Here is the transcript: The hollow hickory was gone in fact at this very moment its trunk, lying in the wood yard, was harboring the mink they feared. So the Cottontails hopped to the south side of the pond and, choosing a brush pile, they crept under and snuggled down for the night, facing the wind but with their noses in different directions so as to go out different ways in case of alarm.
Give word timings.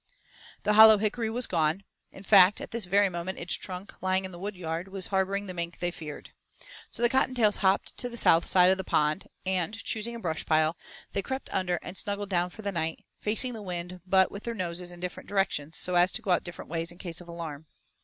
The 0.63 0.73
hollow 0.73 0.97
hickory 0.97 1.29
was 1.29 1.45
gone 1.45 1.83
in 2.11 2.23
fact 2.23 2.59
at 2.59 2.71
this 2.71 2.85
very 2.85 3.07
moment 3.07 3.37
its 3.37 3.53
trunk, 3.53 3.93
lying 4.01 4.25
in 4.25 4.31
the 4.31 4.39
wood 4.39 4.55
yard, 4.55 4.87
was 4.87 5.05
harboring 5.09 5.45
the 5.45 5.53
mink 5.53 5.77
they 5.77 5.91
feared. 5.91 6.31
So 6.89 7.03
the 7.03 7.07
Cottontails 7.09 7.57
hopped 7.57 7.95
to 7.97 8.09
the 8.09 8.17
south 8.17 8.47
side 8.47 8.71
of 8.71 8.79
the 8.79 8.83
pond 8.83 9.27
and, 9.45 9.75
choosing 9.83 10.15
a 10.15 10.19
brush 10.19 10.43
pile, 10.43 10.75
they 11.11 11.21
crept 11.21 11.51
under 11.53 11.75
and 11.83 11.95
snuggled 11.95 12.29
down 12.31 12.49
for 12.49 12.63
the 12.63 12.71
night, 12.71 13.05
facing 13.19 13.53
the 13.53 13.61
wind 13.61 14.01
but 14.07 14.31
with 14.31 14.43
their 14.45 14.55
noses 14.55 14.91
in 14.91 14.99
different 14.99 15.29
directions 15.29 15.77
so 15.77 15.93
as 15.93 16.11
to 16.13 16.23
go 16.23 16.31
out 16.31 16.43
different 16.43 16.71
ways 16.71 16.91
in 16.91 16.97
case 16.97 17.21
of 17.21 17.27
alarm. 17.29 17.67